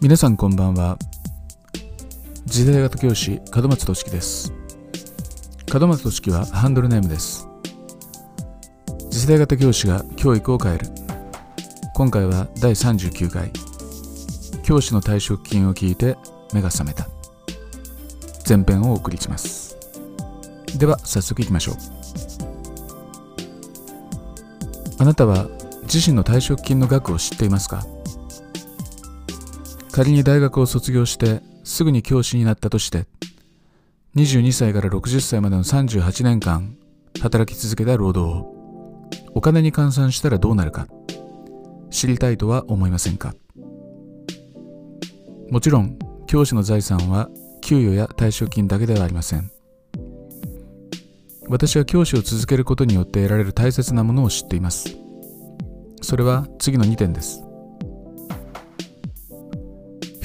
[0.00, 0.96] 皆さんこんばんは。
[2.46, 4.52] 次世代型教師門松俊樹です。
[5.74, 7.48] 門松俊樹はハンドルネームです。
[9.10, 10.86] 次世代型教師が教育を変える。
[11.96, 13.50] 今回は第39回。
[14.62, 16.16] 教師の退職金を聞いて
[16.54, 17.08] 目が覚めた。
[18.48, 19.76] 前編をお送りします。
[20.78, 21.74] では早速いきましょう。
[25.00, 25.48] あなたは
[25.92, 27.84] 自身の退職金の額を知っていますか？
[29.98, 33.06] 仮に大学を卒業してすぐに教師になったとして
[34.14, 36.76] 22歳から60歳までの38年間
[37.20, 38.54] 働き続けた労働を
[39.34, 40.86] お金に換算したらどうなるか
[41.90, 43.34] 知りたいとは思いませんか？
[45.50, 47.28] もちろん教師の財産は
[47.60, 49.50] 給与や退職金だけではありません。
[51.48, 54.96] 私は教師を続けることによって得られる大切なものを知っています。
[56.02, 57.42] それは次の2点です。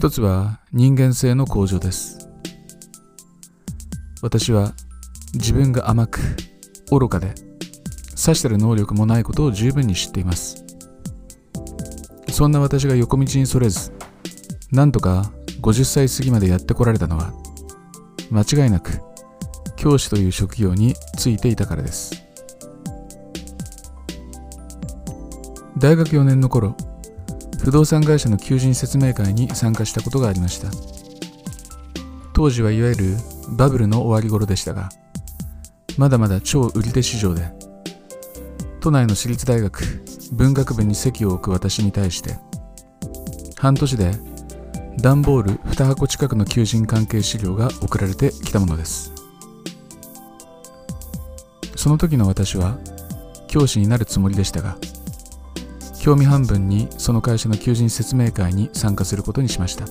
[0.00, 2.26] 一つは人間性の向上です。
[4.22, 4.72] 私は
[5.34, 6.20] 自分が甘く
[6.90, 7.34] 愚かで
[8.14, 10.64] さしてる能力もないことを十分に知っています。
[12.30, 13.92] そんな私が横道にそれず
[14.72, 17.34] なんとか50歳過ぎまでやってこられたのは
[18.30, 19.02] 間違いなく
[19.76, 22.24] 教師という職業についていたからです。
[25.76, 26.74] 大学4年の頃
[27.64, 30.70] 不動産会社の求人説明会に参加したことがありました。
[32.32, 33.16] 当時はいわゆる
[33.50, 34.88] バブルの終わり頃でしたが
[35.98, 37.52] まだまだ超売り手市場で
[38.80, 39.82] 都内の私立大学
[40.32, 42.38] 文学部に席を置く私に対して
[43.58, 44.12] 半年で
[44.96, 49.12] 段ボール2箱近くの求人関係資料が送られてきたものです。
[51.76, 52.78] その時の私は
[53.48, 54.78] 教師になるつもりでしたが
[56.00, 59.84] 興味半分にその会社の求人説明会に参加することにしました。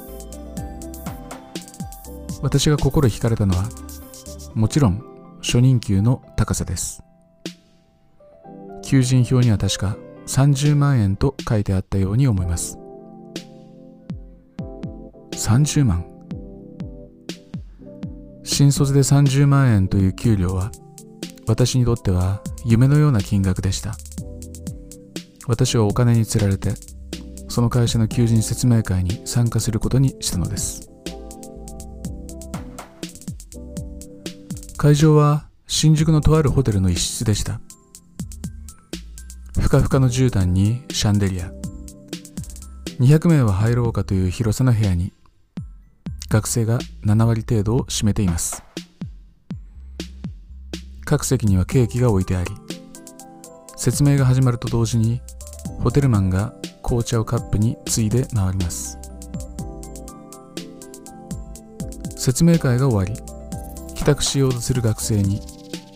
[2.41, 3.69] 私が心惹かれたのは
[4.55, 5.03] もちろん
[5.41, 7.03] 初任給の高さです。
[8.83, 12.79] 求人票には確か30万円と書いてあったように思います。
[15.33, 16.05] 30万。
[18.43, 20.71] 新卒で30万円という給料は
[21.47, 23.95] 私にとっては夢のような金額でした。
[25.49, 26.73] 私はお金につられて
[27.47, 30.91] その会社の求人説明会に参加することにしたのです。
[34.77, 37.59] 会場は新宿のとあるホテルの一室でした。
[39.59, 41.51] ふかふかの絨毯にシャンデリア。
[42.99, 45.13] 200名は入ろうかという広さの部屋に
[46.29, 48.63] 学生が7割程度を占めています。
[51.05, 52.51] 各席にはケーキが置いてあり
[53.75, 55.21] 説明が始まると同時に
[55.81, 56.53] ホテルマンが
[56.83, 58.97] 紅茶をカップについで回ります。
[62.17, 63.21] 説明会が終わり
[63.95, 65.41] 帰宅しようとする学生に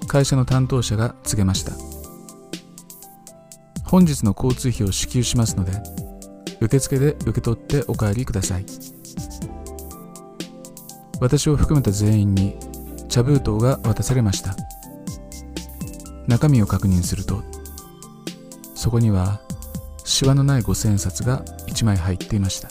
[0.08, 1.74] 会社の担当者が告げました。
[3.84, 5.72] 本日の交通費を支給しますので
[6.60, 8.66] 受付で受け取ってお帰りください。
[11.20, 12.58] 私を含めた全員に
[13.08, 14.56] 茶封筒が渡されました。
[16.28, 17.44] 中身を確認すると
[18.76, 19.42] そこには
[20.04, 22.70] シワのない五千円札が1枚入っていました。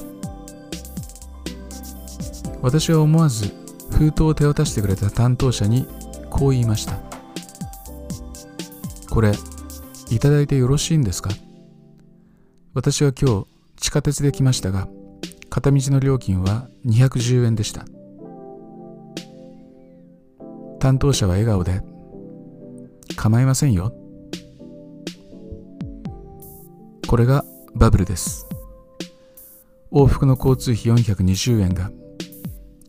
[2.60, 3.50] 私は思わず
[3.90, 5.86] 封筒を手渡してくれた担当者に
[6.30, 6.98] こう言いました。
[9.10, 9.32] これ
[10.10, 11.30] いただいてよろしいんですか？
[12.74, 14.88] 私は今日地下鉄で来ましたが
[15.50, 17.84] 片道の料金は210円でした。
[20.78, 21.82] 担当者は笑顔で
[23.16, 23.92] 構いませんよ。
[27.12, 28.46] これがバブルです。
[29.92, 31.90] 往復の交通費420円が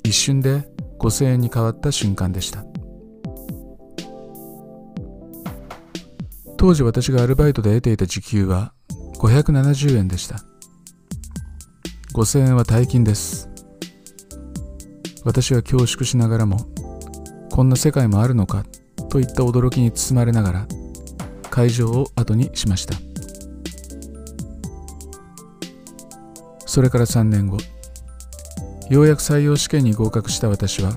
[0.05, 0.65] 一瞬で
[0.97, 2.63] 5000円に変わった瞬間でした。
[6.55, 8.71] 当時私がアルバイトで得ていた時給は
[9.19, 10.37] 570円でした。
[12.13, 13.49] 5000円は大金です。
[15.25, 16.59] 私は恐縮しながらも
[17.51, 18.63] こんな世界もあるのか
[19.09, 20.67] といった驚きに包まれながら
[21.49, 23.12] 会場を後にしました。
[26.73, 27.59] それから3年後
[28.89, 30.93] ようやく採用試験に合格した私は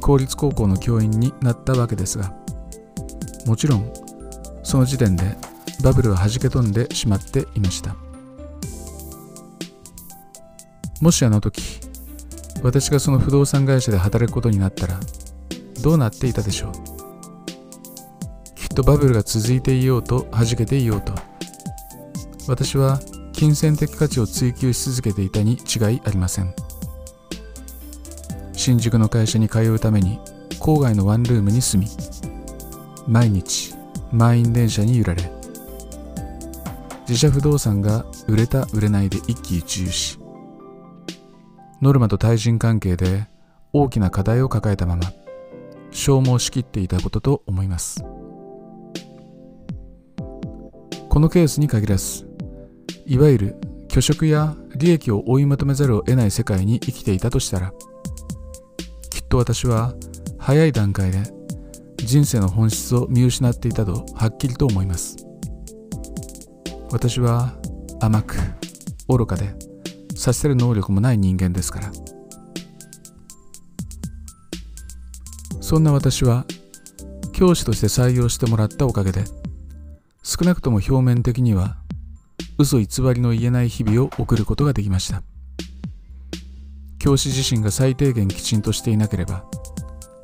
[0.00, 2.32] 公立高校の教員になったわけですが
[3.46, 3.92] もちろん
[4.64, 5.36] その時点で
[5.84, 7.94] バブルは弾け飛んでしまっていました。
[11.00, 11.78] もしあの時
[12.64, 14.98] 私がその不動産会社で働くことになったら
[15.80, 16.72] どうなっていたでしょう。
[18.56, 21.14] きっとバブルが続いていようと弾けていようと。
[22.48, 22.98] 私は
[23.38, 26.52] 金銭的価値を追求し続けていたに違いありません。
[28.52, 30.18] 新宿の会社に通うために
[30.58, 31.88] 郊外のワンルームに住み
[33.06, 33.74] 毎日
[34.10, 35.30] 満員電車に揺られ
[37.02, 40.18] 自社不動産が売れた売れないで一喜一憂し
[41.80, 43.28] ノルマと対人関係で
[43.72, 45.12] 大きな課題を抱えたまま
[45.92, 48.02] 消耗しきっていたことと思います。
[51.08, 52.28] このケースに限らず
[53.08, 53.56] いわゆる
[53.88, 57.72] 虚職や利益を追い求めざるを得ない世界に生きていたとしたら
[59.08, 59.94] きっと私は
[60.38, 61.22] 早い段階で
[61.96, 65.16] 人生の本質を見失っていたとはっきりと思います。
[66.90, 67.54] 私は
[68.00, 68.36] 甘く
[69.08, 69.54] 愚かで
[70.14, 71.92] させる能力もない人間ですから。
[75.60, 76.46] そんな私は
[77.32, 79.24] 教師として採用してもらったおかげで
[80.22, 81.76] 少なくとも表面的には
[82.58, 85.22] 嘘偽りの言えない日々を送ることができました。
[86.98, 89.44] 教師自身が最低限きちんとしていなければ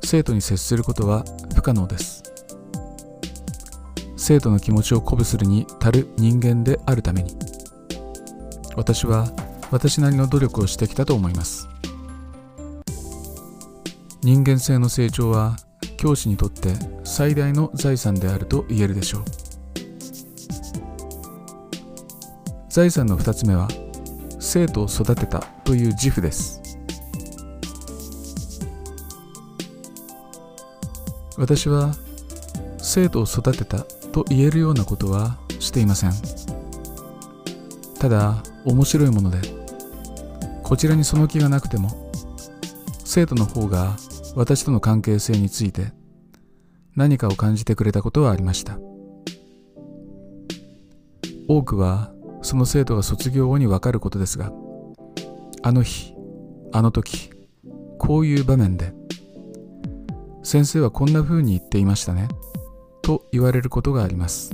[0.03, 1.23] 生徒に接することは
[1.55, 2.23] 不可能です。
[4.17, 7.37] 生徒の気持ちを鼓舞するに足る人間であるために
[8.75, 9.31] 私は
[9.71, 11.69] 私なりの努力をしてきたと思います。
[14.21, 15.55] 人間性の成長は
[15.97, 16.73] 教師にとって
[17.03, 19.44] 最大の財産であると言えるでしょう。
[22.75, 23.69] 財産の2つ目は
[24.37, 26.61] 生徒を育てたという自負です。
[31.37, 31.95] 私は
[32.77, 33.79] 生徒を育てた
[34.11, 36.11] と言えるようなことはしていません。
[37.97, 39.39] ただ面白いもので
[40.61, 42.11] こちらにその気がなくても
[43.05, 43.95] 生徒の方が
[44.35, 45.93] 私との関係性について
[46.93, 48.77] 何かを感じてくれたことはありました。
[51.47, 52.11] 多くは
[52.45, 54.51] その生徒が卒業後にわかることですが
[55.63, 56.13] あの日
[56.71, 57.31] あの時
[57.97, 58.93] こういう場面で
[60.43, 62.27] 先生はこんな風に言っていましたね
[63.01, 64.51] と言われることがあります。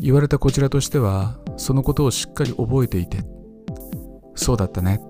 [0.00, 3.18] 言われたこちらとしてはそのことをしっかり覚えていて
[4.34, 5.00] そうだったね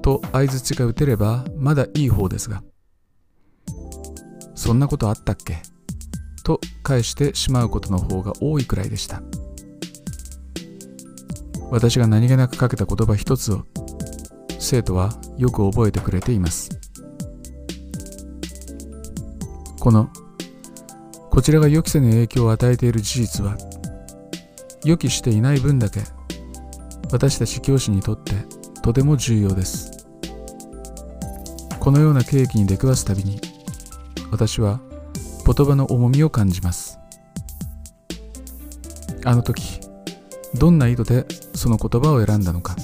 [0.00, 2.62] と相づちが打てればまだいい方ですが
[4.54, 5.58] そんなことあったっけ
[6.44, 9.22] と返してしまうことの方が多いくらいでした。
[11.70, 13.64] 私が何気なくかけた言葉一つを
[14.58, 16.70] 生徒はよく覚えてくれています。
[19.78, 20.10] この
[21.30, 23.56] こちらが予期せぬ影響を与えている事実は
[24.84, 26.00] 予期していない分だけ
[27.12, 28.34] 私たち教師にとって
[28.82, 30.06] とても重要です。
[31.78, 33.40] このような契機に出くわすたびに
[34.30, 34.80] 私は
[35.46, 36.98] 言葉の重みを感じます。
[39.24, 39.79] あの時
[40.54, 42.76] どんな意図でその言葉を選んだのか。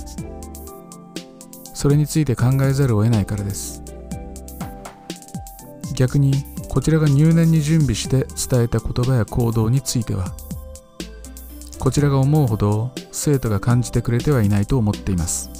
[1.74, 3.82] それについて考えざるを得ないからです。
[5.94, 6.34] 逆に
[6.68, 10.34] こちらが入念に準備して伝えた言葉や行動については
[11.78, 15.50] こちらが思うほど生徒が感じてくれてはいないと思っています。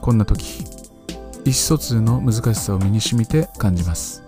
[0.00, 0.64] こんな時
[1.44, 4.22] 意思疎通の難しさを身に染みて感じます。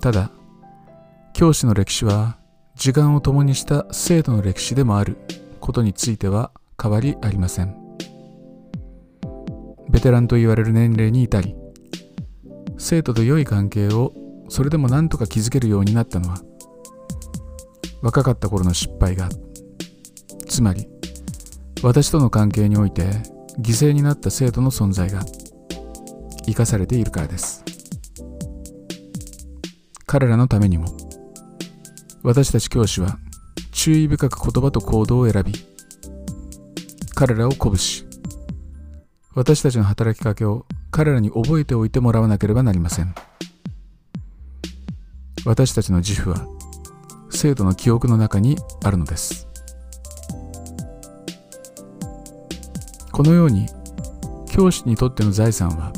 [0.00, 0.30] ただ
[1.32, 2.36] 教師の歴史は
[2.74, 5.16] 時間を共にした生徒の歴史でもある
[5.60, 6.50] ことについては
[6.80, 7.76] 変わりありません。
[9.90, 11.54] ベテランと言われる年齢に至り
[12.78, 14.12] 生徒と良い関係を
[14.48, 16.38] それでも何とか築けるようになったのは
[18.00, 19.28] 若かった頃の失敗が
[20.48, 20.88] つまり
[21.82, 23.02] 私との関係において
[23.60, 25.20] 犠牲になった生徒の存在が
[26.46, 27.62] 生かされているからです。
[30.06, 31.01] 彼らのためにも。
[32.22, 33.18] 私たち教師は
[33.72, 35.52] 注意深く言葉と行動を選び
[37.14, 38.06] 彼らを鼓舞し
[39.34, 43.14] 私たちの働きかけを彼らに覚えておいてもらわなければなりません。
[45.44, 46.46] 私たちの自負は
[47.30, 49.48] 生徒の記憶の中にあるのです。
[53.10, 53.66] このように
[54.50, 55.92] 教師にとっての財産は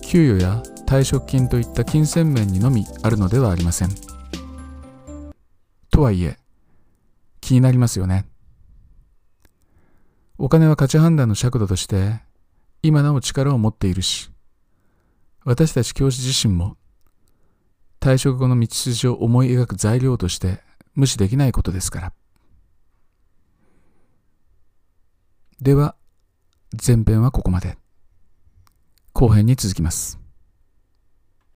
[0.00, 4.03] 給与や退職金といった金銭面にのみあるのではありません。
[5.94, 6.36] とはいえ
[7.40, 8.26] 気になりますよね
[10.38, 12.20] お金は価値判断の尺度として
[12.82, 14.28] 今なお力を持っているし、
[15.44, 16.76] 私たち教師自身も
[18.00, 20.62] 退職後の道筋を思い描く材料として
[20.96, 22.12] 無視できないことですから。
[25.60, 25.94] では、
[26.84, 27.78] 前編はここまで。
[29.12, 30.23] 後編に続きます。